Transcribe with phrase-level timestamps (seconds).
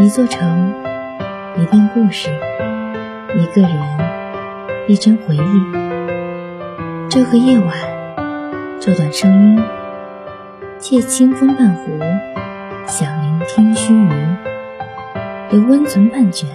[0.00, 0.74] 一座城，
[1.56, 2.28] 一段故事，
[3.34, 3.70] 一个人，
[4.86, 5.62] 一帧回忆。
[7.10, 7.68] 这个夜晚，
[8.80, 9.62] 这段声音，
[10.78, 11.90] 借清风伴湖，
[12.86, 14.10] 想聆听须臾，
[15.50, 16.48] 留温存半卷，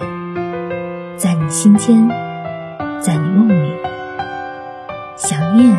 [1.18, 2.08] 在你心间，
[3.00, 3.72] 在你梦里。
[5.16, 5.76] 想念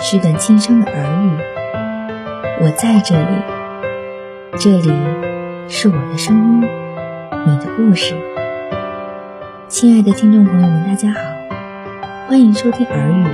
[0.00, 1.36] 是段轻声的耳语，
[2.62, 3.28] 我在这里，
[4.58, 5.29] 这里。
[5.72, 8.12] 是我的声音，你的故事。
[9.68, 11.20] 亲爱的听众朋友们，大家好，
[12.26, 13.24] 欢迎收听《耳语》，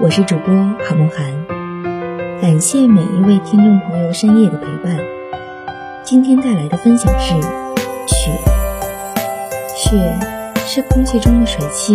[0.00, 1.26] 我是主播郝梦涵。
[2.40, 4.96] 感谢每一位听众朋友深夜的陪伴。
[6.04, 7.34] 今天带来的分享是：
[8.06, 8.30] 雪。
[9.76, 10.18] 雪
[10.58, 11.94] 是空气中的水汽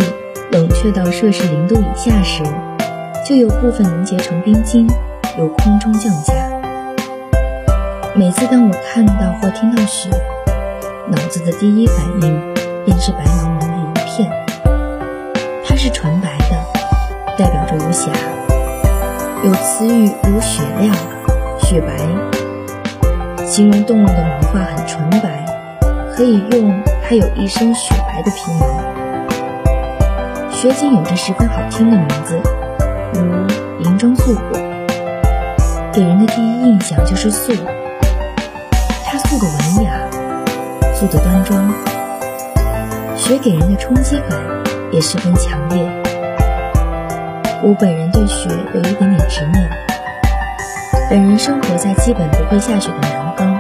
[0.52, 2.44] 冷却到摄氏零度以下时，
[3.26, 4.86] 就有部分凝结成冰晶，
[5.40, 6.55] 由空中降下。
[8.18, 10.10] 每次当我看到或听到雪，
[11.10, 12.54] 脑子的第一反应
[12.86, 14.32] 便是白茫茫的一片。
[15.66, 16.56] 它是纯白的，
[17.38, 18.10] 代表着无瑕，
[19.44, 20.96] 有词语如雪亮、
[21.60, 25.46] 雪白，形容动物的毛发很纯白，
[26.16, 30.50] 可以用它有一身雪白的皮毛。
[30.50, 32.40] 雪景有着十分好听的名字，
[33.14, 34.58] 如银装素裹，
[35.92, 37.52] 给人的第一印象就是素。
[39.28, 40.00] 素的文雅，
[40.94, 41.68] 素的端庄，
[43.18, 44.40] 雪给人的冲击感
[44.92, 45.84] 也十分强烈。
[47.64, 49.68] 我本人对雪有一点点执念。
[51.10, 53.60] 本人生活在基本不会下雪的南方，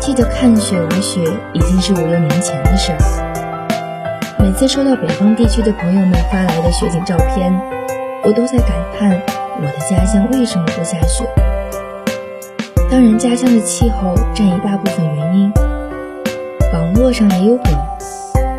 [0.00, 1.20] 记得看雪、玩雪
[1.52, 2.98] 已经是五六年前的事儿。
[4.38, 7.52] 每次收到北方地区的朋友们发来的雪景照片，
[8.24, 9.12] 我都在感叹
[9.60, 11.24] 我的家乡为什么不下雪。
[12.94, 15.52] 当然，家乡的气候占一大部分原因。
[16.72, 17.64] 网络上也有梗，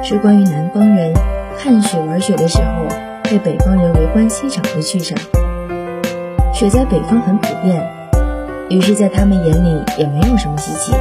[0.03, 1.13] 是关于南方人
[1.57, 2.85] 看雪玩雪的时候
[3.23, 5.15] 被北方人围观欣赏的趣事。
[6.53, 7.81] 雪在北方很普遍，
[8.69, 10.91] 于是，在他们眼里也没有什么稀奇。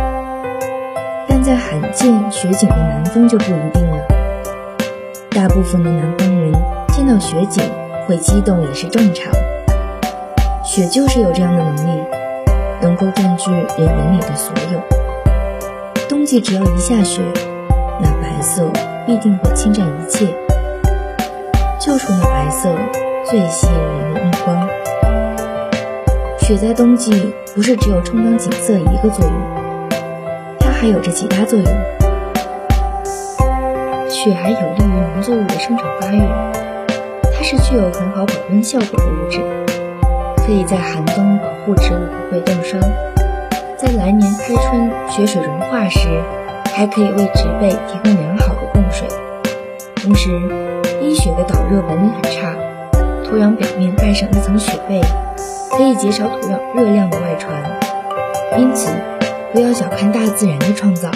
[1.27, 3.99] 但在罕见雪景的南方就不一定了。
[5.33, 6.53] 大部分的南方人
[6.93, 7.65] 见到雪景
[8.07, 9.33] 会激动也是正常。
[10.65, 12.01] 雪就是有这样的能力。
[12.85, 14.81] 能够占据人眼里的所有。
[16.07, 17.23] 冬季只要一下雪，
[17.99, 18.71] 那白色
[19.07, 20.27] 必定会侵占一切，
[21.81, 22.69] 就冲那白色
[23.25, 24.69] 最吸引人的目光。
[26.39, 29.33] 雪在冬季不是只有充当景色一个作用，
[30.61, 31.67] 它还有着其他作用。
[34.11, 36.21] 雪还有利于农作物的生长发育，
[37.35, 39.64] 它是具有很好保温效果的物质。
[40.47, 41.97] 可以在寒冬保护植物
[42.29, 42.79] 不被冻伤，
[43.79, 46.23] 在来年开春雪水融化时，
[46.77, 49.09] 还可以为植被提供良好的供水。
[49.97, 50.29] 同时，
[51.01, 52.55] 积雪的导热本领很差，
[53.25, 55.01] 土壤表面盖上一层雪被，
[55.79, 57.63] 可以减少土壤热量的外传。
[58.59, 58.93] 因此，
[59.55, 61.11] 不要小看大自然的创造。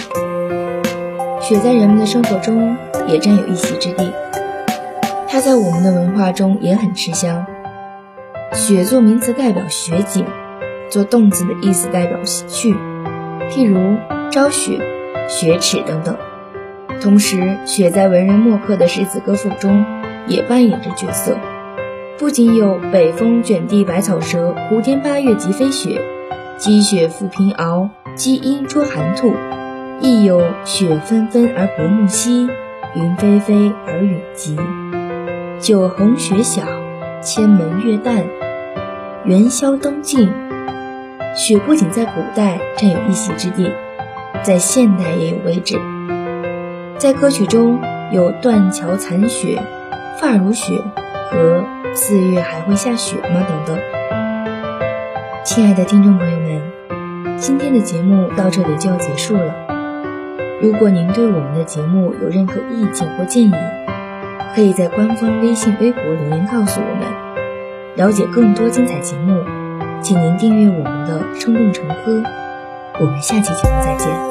[1.43, 2.75] 雪在人们的生活中
[3.07, 4.11] 也占有一席之地，
[5.29, 7.45] 它在我们的文化中也很吃香。
[8.59, 10.25] 雪做名词，代表雪景；
[10.91, 12.75] 做动词的意思，代表喜去。
[13.51, 13.79] 譬如
[14.33, 14.81] “朝雪
[15.31, 16.17] ”“雪耻”等等。
[17.01, 19.87] 同时，雪在文人墨客的诗词歌赋中
[20.27, 21.39] 也扮演着角色，
[22.19, 26.03] 不仅有“北风卷地白草折，胡天八月即飞雪
[26.59, 29.35] ”，“积雪覆平凹，积阴捉寒兔”，
[30.03, 32.49] 亦有“雪纷纷而薄暮兮，
[32.97, 34.57] 云霏霏而雨急”。
[35.63, 36.63] 九横雪小，
[37.23, 38.25] 千门月淡”。
[39.25, 40.33] 元宵灯竞，
[41.35, 43.71] 雪不仅在古代占有一席之地，
[44.43, 45.77] 在现代也有位置。
[46.99, 47.81] 在歌曲中
[48.13, 49.61] 有“断桥残雪
[50.21, 50.81] ”“发如雪”
[51.31, 51.65] 和
[51.95, 53.79] “四月还会下雪吗”等等。
[55.45, 59.53] 亲爱的听众朋友们，今天的节目到这里就要结束了。
[60.63, 63.55] 如果您对我们的节目有任何意见或建议，
[64.55, 67.28] 可以在官方微信、微博留言告诉我们。
[67.99, 69.43] 了解更多精彩节目，
[70.05, 72.19] 请您订阅我们的《生动晨歌》。
[73.01, 74.28] 我们下期节目再见。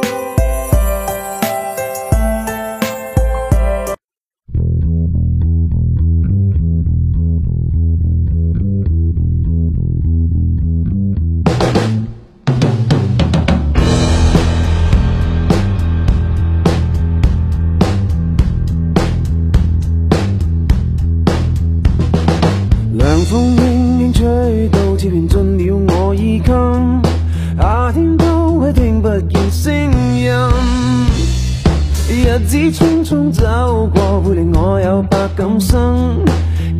[32.71, 36.19] 匆匆走过，会令我有百感生，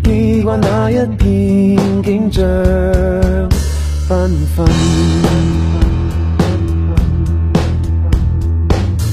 [0.04, 2.44] 记挂那一片景象
[4.10, 4.66] 缤纷。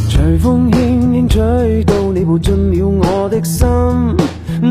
[0.09, 3.65] 随风轻轻吹，到你步进了我的心，